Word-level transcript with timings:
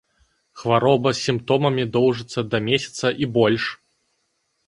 Хвароба 0.59 1.09
з 1.17 1.21
сімптомамі 1.25 1.85
доўжыцца 1.97 2.39
да 2.53 2.57
месяца 2.69 3.07
і 3.25 3.27
больш. 3.35 3.63